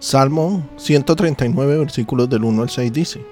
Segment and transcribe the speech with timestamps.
[0.00, 3.22] Salmo 139 versículos del 1 al 6 dice,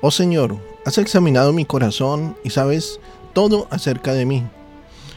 [0.00, 3.00] Oh Señor, has examinado mi corazón y sabes
[3.34, 4.44] todo acerca de mí.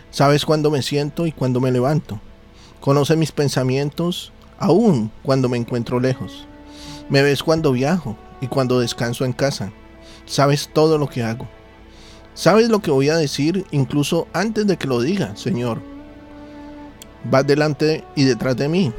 [0.10, 2.20] Sabes cuándo me siento y cuándo me levanto.
[2.82, 6.46] Conoce mis pensamientos aún cuando me encuentro lejos.
[7.08, 9.72] Me ves cuando viajo y cuando descanso en casa.
[10.26, 11.48] Sabes todo lo que hago.
[12.34, 15.82] Sabes lo que voy a decir incluso antes de que lo diga, Señor.
[17.24, 18.92] Vas delante y detrás de mí.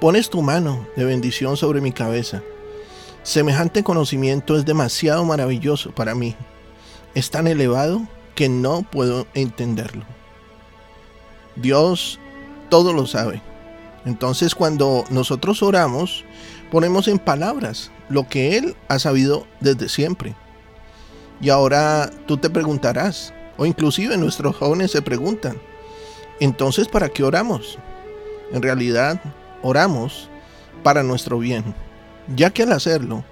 [0.00, 2.42] Pones tu mano de bendición sobre mi cabeza.
[3.22, 6.36] Semejante conocimiento es demasiado maravilloso para mí.
[7.14, 10.04] Es tan elevado que no puedo entenderlo.
[11.56, 12.20] Dios
[12.68, 13.40] todo lo sabe.
[14.04, 16.24] Entonces cuando nosotros oramos,
[16.70, 20.36] ponemos en palabras lo que Él ha sabido desde siempre.
[21.40, 25.56] Y ahora tú te preguntarás, o inclusive nuestros jóvenes se preguntan,
[26.38, 27.78] entonces, ¿para qué oramos?
[28.52, 29.20] En realidad,
[29.66, 30.28] oramos
[30.82, 31.74] para nuestro bien,
[32.34, 33.24] ya que al hacerlo,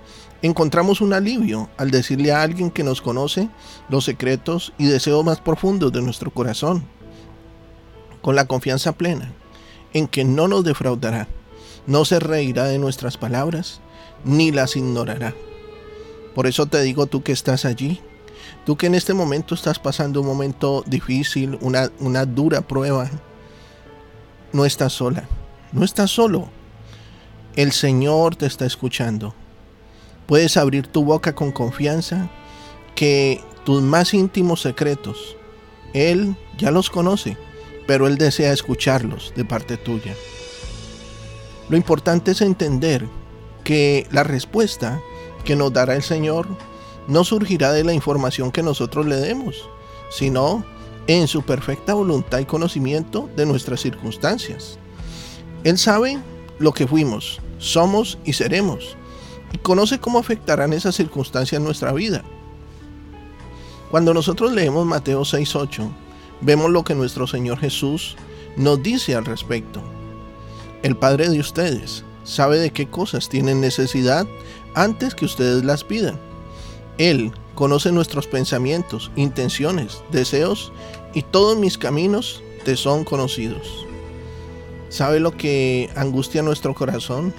[0.42, 3.48] encontramos un alivio al decirle a alguien que nos conoce
[3.88, 6.84] los secretos y deseos más profundos de nuestro corazón,
[8.22, 9.32] con la confianza plena
[9.92, 11.28] en que no nos defraudará,
[11.86, 13.80] no se reirá de nuestras palabras,
[14.24, 15.34] ni las ignorará.
[16.34, 18.00] Por eso te digo tú que estás allí,
[18.64, 23.10] Tú que en este momento estás pasando un momento difícil, una, una dura prueba,
[24.52, 25.28] no estás sola,
[25.74, 26.48] no estás solo.
[27.56, 29.34] El Señor te está escuchando.
[30.26, 32.30] Puedes abrir tu boca con confianza
[32.94, 35.36] que tus más íntimos secretos,
[35.92, 37.36] Él ya los conoce,
[37.86, 40.14] pero Él desea escucharlos de parte tuya.
[41.68, 43.06] Lo importante es entender
[43.64, 45.00] que la respuesta
[45.44, 46.46] que nos dará el Señor
[47.08, 49.68] no surgirá de la información que nosotros le demos,
[50.10, 50.64] sino
[51.06, 54.78] en su perfecta voluntad y conocimiento de nuestras circunstancias.
[55.64, 56.18] Él sabe
[56.58, 58.96] lo que fuimos, somos y seremos,
[59.52, 62.22] y conoce cómo afectarán esas circunstancias en nuestra vida.
[63.90, 65.90] Cuando nosotros leemos Mateo 6:8,
[66.40, 68.16] vemos lo que nuestro Señor Jesús
[68.56, 69.82] nos dice al respecto.
[70.82, 74.26] El Padre de ustedes sabe de qué cosas tienen necesidad
[74.74, 76.18] antes que ustedes las pidan
[76.98, 80.72] él conoce nuestros pensamientos, intenciones, deseos
[81.12, 83.83] y todos mis caminos te son conocidos.
[84.94, 87.34] ¿Sabe lo que angustia nuestro corazón?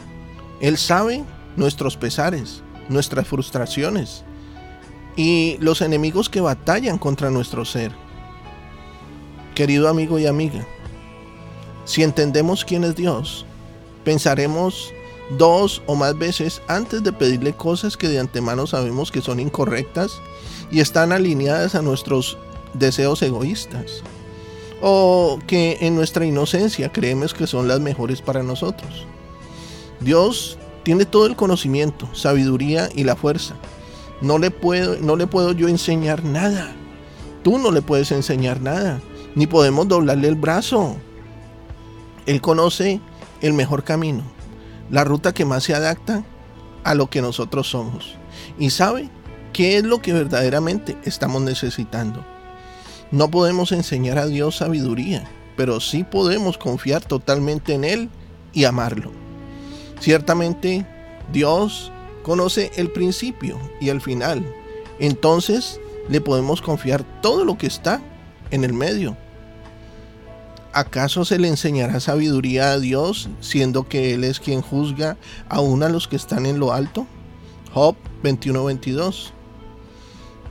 [0.59, 1.23] Él sabe
[1.55, 4.25] nuestros pesares, nuestras frustraciones
[5.15, 7.93] y los enemigos que batallan contra nuestro ser.
[9.55, 10.67] Querido amigo y amiga,
[11.85, 13.45] si entendemos quién es Dios,
[14.03, 14.91] pensaremos
[15.37, 20.19] dos o más veces antes de pedirle cosas que de antemano sabemos que son incorrectas
[20.71, 22.37] y están alineadas a nuestros
[22.73, 24.03] deseos egoístas
[24.81, 29.05] o que en nuestra inocencia creemos que son las mejores para nosotros.
[29.99, 33.55] Dios tiene todo el conocimiento, sabiduría y la fuerza.
[34.21, 36.73] No le puedo, no le puedo yo enseñar nada.
[37.43, 39.01] Tú no le puedes enseñar nada,
[39.35, 40.95] ni podemos doblarle el brazo.
[42.25, 42.99] Él conoce
[43.41, 44.35] el mejor camino
[44.89, 46.23] la ruta que más se adapta
[46.83, 48.15] a lo que nosotros somos
[48.59, 49.09] y sabe
[49.53, 52.23] qué es lo que verdaderamente estamos necesitando.
[53.15, 55.23] No podemos enseñar a Dios sabiduría,
[55.55, 58.09] pero sí podemos confiar totalmente en Él
[58.51, 59.13] y amarlo.
[60.01, 60.85] Ciertamente,
[61.31, 61.93] Dios
[62.23, 64.45] conoce el principio y el final.
[64.99, 65.79] Entonces,
[66.09, 68.01] le podemos confiar todo lo que está
[68.51, 69.15] en el medio
[70.75, 75.15] ¿acaso se le enseñará sabiduría a Dios, siendo que Él es quien juzga
[75.47, 77.07] aún a los que están en lo alto?
[77.73, 79.31] Job 21:22.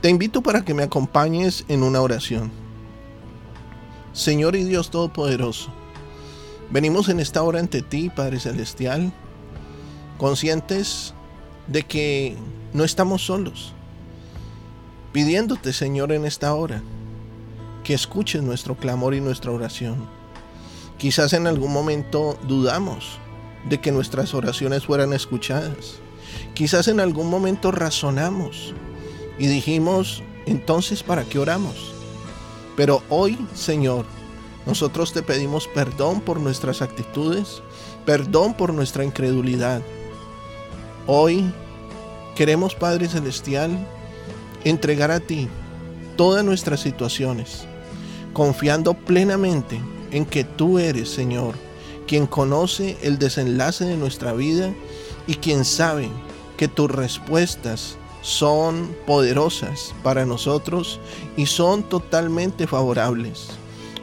[0.01, 2.51] Te invito para que me acompañes en una oración.
[4.15, 5.71] Señor y Dios Todopoderoso,
[6.71, 9.11] venimos en esta hora ante ti, Padre Celestial,
[10.17, 11.13] conscientes
[11.67, 12.37] de que
[12.71, 13.73] no estamos solos,
[15.11, 16.81] pidiéndote, Señor, en esta hora
[17.83, 20.07] que escuches nuestro clamor y nuestra oración.
[20.97, 23.19] Quizás en algún momento dudamos
[23.67, 25.95] de que nuestras oraciones fueran escuchadas.
[26.53, 28.73] Quizás en algún momento razonamos
[29.37, 31.94] y dijimos, entonces, ¿para qué oramos?
[32.75, 34.05] Pero hoy, Señor,
[34.65, 37.61] nosotros te pedimos perdón por nuestras actitudes,
[38.05, 39.81] perdón por nuestra incredulidad.
[41.07, 41.51] Hoy
[42.35, 43.77] queremos, Padre Celestial,
[44.63, 45.47] entregar a ti
[46.17, 47.67] todas nuestras situaciones
[48.35, 49.79] confiando plenamente
[50.11, 51.55] en que tú eres, Señor,
[52.05, 54.73] quien conoce el desenlace de nuestra vida
[55.25, 56.09] y quien sabe
[56.57, 60.99] que tus respuestas son poderosas para nosotros
[61.37, 63.49] y son totalmente favorables.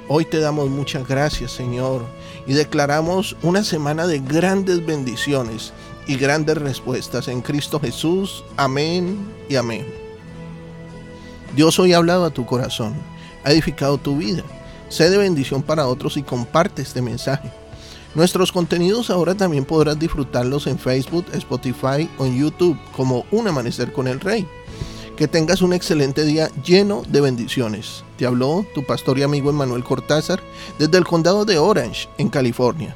[0.07, 2.05] Hoy te damos muchas gracias, Señor,
[2.47, 5.73] y declaramos una semana de grandes bendiciones
[6.07, 8.45] y grandes respuestas en Cristo Jesús.
[8.57, 9.87] Amén y amén.
[11.57, 12.95] Dios hoy ha hablado a tu corazón,
[13.43, 14.45] ha edificado tu vida.
[14.89, 17.51] Sé de bendición para otros y comparte este mensaje.
[18.15, 23.93] Nuestros contenidos ahora también podrás disfrutarlos en Facebook, Spotify o en YouTube como Un Amanecer
[23.93, 24.47] con el Rey.
[25.17, 28.05] Que tengas un excelente día lleno de bendiciones.
[28.19, 30.43] Te habló tu pastor y amigo Emanuel Cortázar
[30.79, 32.95] desde el condado de Orange, en California.